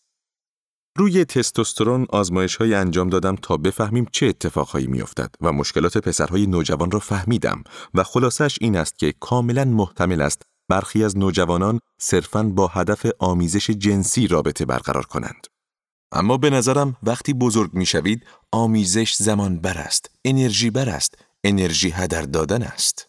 روی 0.98 1.26
تستوسترون 1.26 2.06
آزمایش 2.10 2.56
های 2.56 2.74
انجام 2.74 3.10
دادم 3.10 3.36
تا 3.36 3.58
بفهمیم 3.58 4.06
چه 4.12 4.26
اتفاقهایی 4.26 4.88
میافتد 4.88 5.36
و 5.42 5.52
مشکلات 5.52 5.98
پسرهای 5.98 6.48
نوجوان 6.48 6.92
را 6.92 7.00
فهمیدم 7.00 7.64
و 7.94 8.04
خلاصش 8.04 8.58
این 8.62 8.76
است 8.76 9.00
که 9.00 9.14
کاملا 9.20 9.66
محتمل 9.66 10.22
است 10.22 10.42
برخی 10.70 11.04
از 11.04 11.18
نوجوانان 11.18 11.80
صرفاً 12.02 12.44
با 12.44 12.68
هدف 12.68 13.06
آمیزش 13.20 13.70
جنسی 13.70 14.28
رابطه 14.28 14.66
برقرار 14.66 15.06
کنند. 15.06 15.48
اما 16.12 16.38
به 16.38 16.50
نظرم 16.50 16.96
وقتی 17.04 17.34
بزرگ 17.34 17.74
می‌شوید 17.74 18.26
آمیزش 18.52 19.16
زمان 19.16 19.60
بر 19.60 19.78
است، 19.78 20.12
انرژی 20.26 20.70
بر 20.70 20.90
است، 20.90 21.18
انرژی 21.44 21.90
هدر 21.90 22.22
دادن 22.22 22.64
است. 22.64 23.08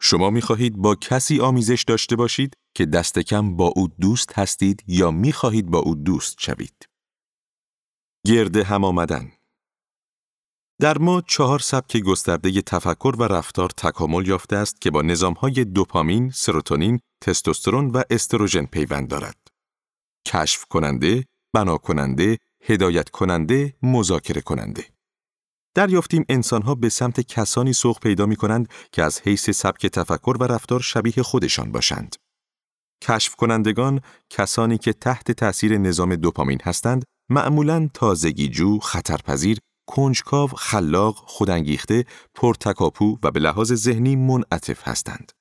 شما 0.00 0.30
می 0.30 0.40
خواهید 0.40 0.76
با 0.76 0.94
کسی 0.94 1.40
آمیزش 1.40 1.84
داشته 1.86 2.16
باشید 2.16 2.56
که 2.74 2.86
دست 2.86 3.18
کم 3.18 3.56
با 3.56 3.72
او 3.76 3.88
دوست 3.88 4.38
هستید 4.38 4.84
یا 4.86 5.10
می 5.10 5.32
خواهید 5.32 5.66
با 5.66 5.78
او 5.78 5.94
دوست 5.94 6.36
شوید. 6.38 6.88
گرد 8.26 8.56
هم 8.56 8.84
آمدن 8.84 9.32
در 10.80 10.98
ما 10.98 11.20
چهار 11.20 11.58
سبک 11.58 11.96
گسترده 11.96 12.62
تفکر 12.62 13.14
و 13.18 13.22
رفتار 13.22 13.70
تکامل 13.70 14.28
یافته 14.28 14.56
است 14.56 14.80
که 14.80 14.90
با 14.90 15.02
نظامهای 15.02 15.64
دوپامین، 15.64 16.30
سروتونین، 16.30 17.00
تستوسترون 17.20 17.90
و 17.90 18.02
استروژن 18.10 18.64
پیوند 18.64 19.08
دارد. 19.08 19.48
کشف 20.26 20.64
کننده، 20.64 21.24
بنا 21.54 21.78
کننده، 21.78 22.38
هدایت 22.64 23.08
کننده، 23.08 23.74
مذاکره 23.82 24.40
کننده. 24.40 24.97
دریافتیم 25.78 26.24
انسانها 26.28 26.74
به 26.74 26.88
سمت 26.88 27.20
کسانی 27.20 27.72
سوق 27.72 28.00
پیدا 28.00 28.26
می 28.26 28.36
کنند 28.36 28.68
که 28.92 29.02
از 29.02 29.20
حیث 29.20 29.50
سبک 29.50 29.86
تفکر 29.86 30.36
و 30.40 30.44
رفتار 30.44 30.80
شبیه 30.80 31.22
خودشان 31.22 31.72
باشند. 31.72 32.16
کشف 33.02 33.34
کنندگان 33.34 34.00
کسانی 34.30 34.78
که 34.78 34.92
تحت 34.92 35.32
تأثیر 35.32 35.78
نظام 35.78 36.16
دوپامین 36.16 36.58
هستند 36.62 37.04
معمولاً 37.30 37.88
تازگیجو، 37.94 38.78
خطرپذیر، 38.78 39.58
کنجکاو، 39.88 40.48
خلاق، 40.48 41.14
خودانگیخته، 41.16 42.04
پرتکاپو 42.34 43.18
و 43.22 43.30
به 43.30 43.40
لحاظ 43.40 43.72
ذهنی 43.72 44.16
منعطف 44.16 44.88
هستند. 44.88 45.32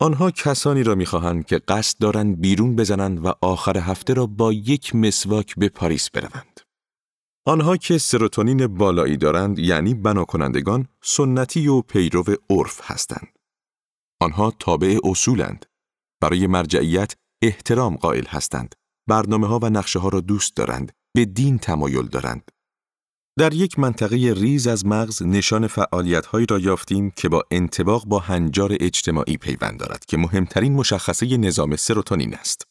آنها 0.00 0.30
کسانی 0.30 0.82
را 0.82 0.94
می‌خواهند 0.94 1.46
که 1.46 1.58
قصد 1.58 1.98
دارند 1.98 2.40
بیرون 2.40 2.76
بزنند 2.76 3.24
و 3.24 3.32
آخر 3.42 3.78
هفته 3.78 4.14
را 4.14 4.26
با 4.26 4.52
یک 4.52 4.94
مسواک 4.94 5.54
به 5.54 5.68
پاریس 5.68 6.10
بروند. 6.10 6.60
آنها 7.48 7.76
که 7.76 7.98
سروتونین 7.98 8.66
بالایی 8.66 9.16
دارند 9.16 9.58
یعنی 9.58 9.94
بناکنندگان 9.94 10.88
سنتی 11.02 11.68
و 11.68 11.80
پیرو 11.80 12.24
عرف 12.50 12.80
هستند. 12.82 13.38
آنها 14.20 14.52
تابع 14.58 14.98
اصولند. 15.04 15.66
برای 16.22 16.46
مرجعیت 16.46 17.14
احترام 17.42 17.96
قائل 17.96 18.24
هستند. 18.26 18.74
برنامه 19.08 19.46
ها 19.46 19.58
و 19.62 19.70
نقشه 19.70 19.98
ها 19.98 20.08
را 20.08 20.20
دوست 20.20 20.56
دارند. 20.56 20.92
به 21.14 21.24
دین 21.24 21.58
تمایل 21.58 22.06
دارند. 22.06 22.50
در 23.38 23.54
یک 23.54 23.78
منطقه 23.78 24.16
ریز 24.36 24.66
از 24.66 24.86
مغز 24.86 25.22
نشان 25.22 25.66
فعالیت 25.66 26.26
هایی 26.26 26.46
را 26.46 26.58
یافتیم 26.58 27.10
که 27.10 27.28
با 27.28 27.42
انتباق 27.50 28.06
با 28.06 28.18
هنجار 28.18 28.76
اجتماعی 28.80 29.36
پیوند 29.36 29.80
دارد 29.80 30.04
که 30.04 30.16
مهمترین 30.16 30.72
مشخصه 30.72 31.36
نظام 31.36 31.76
سروتونین 31.76 32.34
است. 32.34 32.67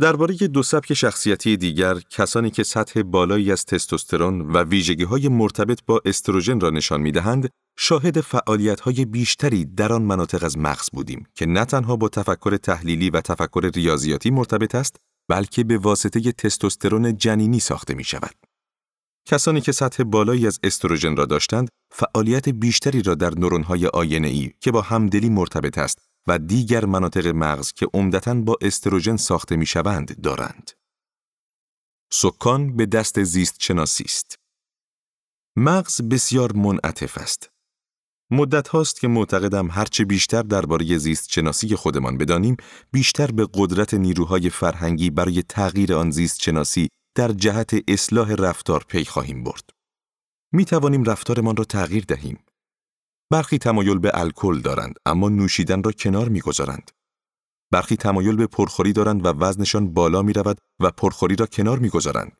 درباره 0.00 0.34
دو 0.34 0.62
سبک 0.62 0.94
شخصیتی 0.94 1.56
دیگر، 1.56 1.94
کسانی 2.10 2.50
که 2.50 2.62
سطح 2.62 3.02
بالایی 3.02 3.52
از 3.52 3.64
تستوسترون 3.64 4.40
و 4.40 4.62
ویژگی 4.62 5.04
های 5.04 5.28
مرتبط 5.28 5.80
با 5.86 6.00
استروژن 6.04 6.60
را 6.60 6.70
نشان 6.70 7.00
می 7.00 7.12
دهند، 7.12 7.48
شاهد 7.78 8.20
فعالیت 8.20 8.80
های 8.80 9.04
بیشتری 9.04 9.64
در 9.64 9.92
آن 9.92 10.02
مناطق 10.02 10.44
از 10.44 10.58
مغز 10.58 10.88
بودیم 10.92 11.26
که 11.34 11.46
نه 11.46 11.64
تنها 11.64 11.96
با 11.96 12.08
تفکر 12.08 12.56
تحلیلی 12.56 13.10
و 13.10 13.20
تفکر 13.20 13.70
ریاضیاتی 13.74 14.30
مرتبط 14.30 14.74
است، 14.74 14.96
بلکه 15.28 15.64
به 15.64 15.78
واسطه 15.78 16.32
تستوسترون 16.32 17.16
جنینی 17.16 17.60
ساخته 17.60 17.94
می 17.94 18.04
شود. 18.04 18.34
کسانی 19.28 19.60
که 19.60 19.72
سطح 19.72 20.02
بالایی 20.02 20.46
از 20.46 20.60
استروژن 20.62 21.16
را 21.16 21.24
داشتند، 21.24 21.68
فعالیت 21.90 22.48
بیشتری 22.48 23.02
را 23.02 23.14
در 23.14 23.34
نورون‌های 23.34 23.86
ای 23.94 24.52
که 24.60 24.70
با 24.70 24.80
همدلی 24.80 25.28
مرتبط 25.28 25.78
است 25.78 25.98
و 26.26 26.38
دیگر 26.38 26.84
مناطق 26.84 27.26
مغز 27.26 27.72
که 27.72 27.86
عمدتا 27.94 28.34
با 28.34 28.56
استروژن 28.60 29.16
ساخته 29.16 29.56
می 29.56 29.66
شوند 29.66 30.20
دارند. 30.20 30.70
سکان 32.12 32.76
به 32.76 32.86
دست 32.86 33.22
زیست 33.22 33.62
شناسی 33.62 34.04
است. 34.04 34.38
مغز 35.56 36.02
بسیار 36.02 36.52
منعطف 36.52 37.18
است. 37.18 37.50
مدت 38.30 38.68
هاست 38.68 39.00
که 39.00 39.08
معتقدم 39.08 39.70
هرچه 39.70 40.04
بیشتر 40.04 40.42
درباره 40.42 40.98
زیست 40.98 41.32
شناسی 41.32 41.76
خودمان 41.76 42.18
بدانیم، 42.18 42.56
بیشتر 42.92 43.26
به 43.26 43.48
قدرت 43.54 43.94
نیروهای 43.94 44.50
فرهنگی 44.50 45.10
برای 45.10 45.42
تغییر 45.42 45.94
آن 45.94 46.10
زیست 46.10 46.42
شناسی 46.42 46.88
در 47.16 47.32
جهت 47.32 47.74
اصلاح 47.88 48.34
رفتار 48.34 48.84
پی 48.88 49.04
خواهیم 49.04 49.44
برد. 49.44 49.70
می 50.52 50.64
توانیم 50.64 51.04
رفتارمان 51.04 51.56
را 51.56 51.64
تغییر 51.64 52.04
دهیم. 52.04 52.38
برخی 53.32 53.58
تمایل 53.58 53.98
به 53.98 54.10
الکل 54.14 54.60
دارند 54.60 54.98
اما 55.06 55.28
نوشیدن 55.28 55.82
را 55.82 55.92
کنار 55.92 56.28
می‌گذارند. 56.28 56.90
برخی 57.72 57.96
تمایل 57.96 58.36
به 58.36 58.46
پرخوری 58.46 58.92
دارند 58.92 59.26
و 59.26 59.28
وزنشان 59.28 59.94
بالا 59.94 60.22
می 60.22 60.32
رود 60.32 60.58
و 60.80 60.90
پرخوری 60.90 61.36
را 61.36 61.46
کنار 61.46 61.78
می 61.78 61.88
گذارند. 61.88 62.36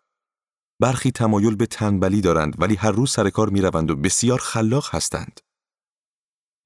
برخی 0.81 1.11
تمایل 1.11 1.57
به 1.57 1.67
تنبلی 1.67 2.21
دارند 2.21 2.63
ولی 2.63 2.75
هر 2.75 2.91
روز 2.91 3.11
سر 3.11 3.31
کار 3.31 3.49
می 3.49 3.61
روند 3.61 3.91
و 3.91 3.97
بسیار 3.97 4.39
خلاق 4.39 4.95
هستند. 4.95 5.41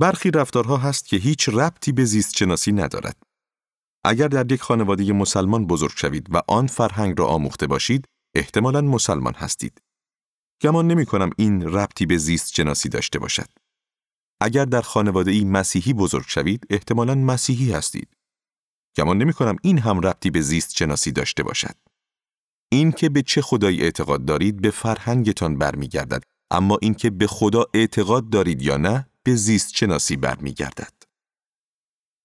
برخی 0.00 0.30
رفتارها 0.30 0.76
هست 0.76 1.06
که 1.06 1.16
هیچ 1.16 1.48
ربطی 1.48 1.92
به 1.92 2.04
زیست 2.04 2.36
شناسی 2.36 2.72
ندارد. 2.72 3.22
اگر 4.04 4.28
در 4.28 4.52
یک 4.52 4.62
خانواده 4.62 5.12
مسلمان 5.12 5.66
بزرگ 5.66 5.92
شوید 5.96 6.34
و 6.34 6.42
آن 6.48 6.66
فرهنگ 6.66 7.18
را 7.18 7.26
آموخته 7.26 7.66
باشید، 7.66 8.04
احتمالاً 8.34 8.80
مسلمان 8.80 9.34
هستید. 9.34 9.80
گمان 10.62 10.86
نمی 10.86 11.06
کنم 11.06 11.30
این 11.36 11.62
ربطی 11.62 12.06
به 12.06 12.16
زیست 12.16 12.54
شناسی 12.54 12.88
داشته 12.88 13.18
باشد. 13.18 13.65
اگر 14.40 14.64
در 14.64 14.80
خانواده 14.80 15.30
ای 15.30 15.44
مسیحی 15.44 15.92
بزرگ 15.92 16.24
شوید، 16.28 16.66
احتمالاً 16.70 17.14
مسیحی 17.14 17.72
هستید. 17.72 18.08
گمان 18.96 19.18
نمی 19.18 19.32
کنم 19.32 19.56
این 19.62 19.78
هم 19.78 20.00
ربطی 20.00 20.30
به 20.30 20.40
زیست 20.40 20.76
شناسی 20.76 21.12
داشته 21.12 21.42
باشد. 21.42 21.76
این 22.72 22.92
که 22.92 23.08
به 23.08 23.22
چه 23.22 23.42
خدایی 23.42 23.82
اعتقاد 23.82 24.24
دارید 24.24 24.60
به 24.60 24.70
فرهنگتان 24.70 25.58
برمیگردد 25.58 26.22
اما 26.50 26.78
اینکه 26.82 27.10
به 27.10 27.26
خدا 27.26 27.66
اعتقاد 27.74 28.30
دارید 28.30 28.62
یا 28.62 28.76
نه 28.76 29.08
به 29.22 29.34
زیست 29.34 29.76
شناسی 29.76 30.16
برمیگردد. 30.16 30.92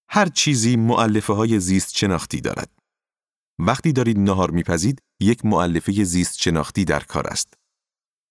هر 0.08 0.28
چیزی 0.28 0.76
معلفه 0.76 1.32
های 1.32 1.60
زیست 1.60 1.96
شناختی 1.96 2.40
دارد. 2.40 2.70
وقتی 3.58 3.92
دارید 3.92 4.18
نهار 4.18 4.50
میپزید 4.50 5.02
یک 5.20 5.44
معلفه 5.44 6.04
زیست 6.04 6.42
شناختی 6.42 6.84
در 6.84 7.00
کار 7.00 7.26
است. 7.26 7.54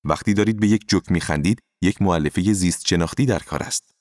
وقتی 0.04 0.34
دارید 0.34 0.60
به 0.60 0.68
یک 0.68 0.88
جوک 0.88 1.12
میخندید 1.12 1.60
یک 1.82 2.02
معلفه 2.02 2.54
زیست 2.54 2.88
شناختی 2.88 3.26
در 3.26 3.40
کار 3.40 3.64
است. 3.64 3.96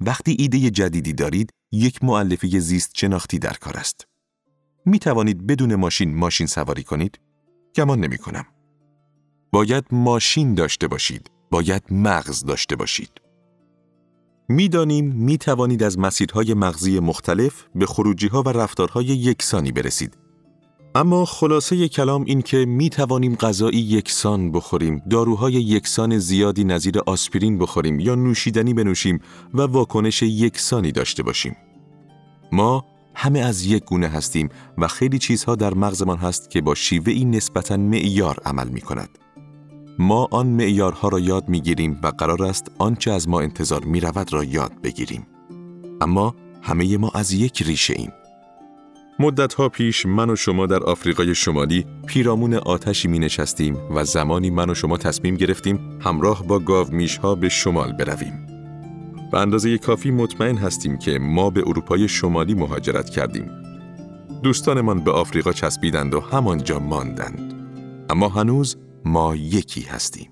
وقتی 0.00 0.36
ایده 0.38 0.70
جدیدی 0.70 1.12
دارید 1.12 1.50
یک 1.72 2.04
معلفه 2.04 2.60
زیست 2.60 2.90
شناختی 2.94 3.38
در 3.38 3.52
کار 3.52 3.76
است. 3.76 4.06
می 4.86 4.98
توانید 4.98 5.46
بدون 5.46 5.74
ماشین 5.74 6.14
ماشین 6.14 6.46
سواری 6.46 6.82
کنید؟ 6.82 7.20
گمان 7.74 8.00
نمی 8.00 8.18
کنم. 8.18 8.46
باید 9.52 9.84
ماشین 9.90 10.54
داشته 10.54 10.88
باشید. 10.88 11.30
باید 11.50 11.82
مغز 11.90 12.44
داشته 12.44 12.76
باشید. 12.76 13.10
می‌دانیم 14.48 15.12
می 15.12 15.38
توانید 15.38 15.82
از 15.82 15.98
مسیرهای 15.98 16.54
مغزی 16.54 17.00
مختلف 17.00 17.64
به 17.74 17.86
خروجی 17.86 18.28
ها 18.28 18.42
و 18.42 18.48
رفتارهای 18.48 19.04
یکسانی 19.06 19.72
برسید. 19.72 20.16
اما 20.94 21.24
خلاصه 21.24 21.88
کلام 21.88 22.24
این 22.24 22.42
که 22.42 22.56
می 22.56 22.90
توانیم 22.90 23.34
غذایی 23.34 23.78
یکسان 23.78 24.52
بخوریم، 24.52 25.02
داروهای 25.10 25.52
یکسان 25.52 26.18
زیادی 26.18 26.64
نظیر 26.64 26.98
آسپرین 26.98 27.58
بخوریم 27.58 28.00
یا 28.00 28.14
نوشیدنی 28.14 28.74
بنوشیم 28.74 29.20
و 29.54 29.62
واکنش 29.62 30.22
یکسانی 30.22 30.92
داشته 30.92 31.22
باشیم. 31.22 31.56
ما 32.52 32.84
همه 33.14 33.40
از 33.40 33.64
یک 33.66 33.84
گونه 33.84 34.08
هستیم 34.08 34.48
و 34.78 34.88
خیلی 34.88 35.18
چیزها 35.18 35.54
در 35.54 35.74
مغزمان 35.74 36.16
هست 36.16 36.50
که 36.50 36.60
با 36.60 36.74
شیوه 36.74 37.12
این 37.12 37.30
نسبتاً 37.30 37.76
معیار 37.76 38.38
عمل 38.44 38.68
می 38.68 38.80
کند. 38.80 39.18
ما 39.98 40.28
آن 40.30 40.46
معیارها 40.46 41.08
را 41.08 41.20
یاد 41.20 41.48
می 41.48 41.60
گیریم 41.60 42.00
و 42.02 42.06
قرار 42.06 42.42
است 42.42 42.70
آنچه 42.78 43.10
از 43.10 43.28
ما 43.28 43.40
انتظار 43.40 43.84
می 43.84 44.00
رود 44.00 44.32
را 44.32 44.44
یاد 44.44 44.72
بگیریم. 44.82 45.26
اما 46.00 46.34
همه 46.62 46.96
ما 46.96 47.10
از 47.14 47.32
یک 47.32 47.62
ریشه 47.62 47.94
ایم. 47.96 48.12
مدت 49.20 49.68
پیش 49.68 50.06
من 50.06 50.30
و 50.30 50.36
شما 50.36 50.66
در 50.66 50.82
آفریقای 50.82 51.34
شمالی 51.34 51.86
پیرامون 52.06 52.54
آتشی 52.54 53.08
می 53.08 53.18
نشستیم 53.18 53.76
و 53.94 54.04
زمانی 54.04 54.50
من 54.50 54.70
و 54.70 54.74
شما 54.74 54.96
تصمیم 54.96 55.34
گرفتیم 55.34 55.98
همراه 56.00 56.46
با 56.46 56.58
گاو 56.58 56.88
ها 57.22 57.34
به 57.34 57.48
شمال 57.48 57.92
برویم. 57.92 58.46
به 59.32 59.38
اندازه 59.38 59.78
کافی 59.78 60.10
مطمئن 60.10 60.56
هستیم 60.56 60.98
که 60.98 61.18
ما 61.18 61.50
به 61.50 61.60
اروپای 61.60 62.08
شمالی 62.08 62.54
مهاجرت 62.54 63.10
کردیم. 63.10 63.50
دوستانمان 64.42 65.04
به 65.04 65.10
آفریقا 65.10 65.52
چسبیدند 65.52 66.14
و 66.14 66.20
همانجا 66.20 66.78
ماندند. 66.78 67.54
اما 68.10 68.28
هنوز 68.28 68.76
ما 69.04 69.36
یکی 69.36 69.82
هستیم. 69.82 70.30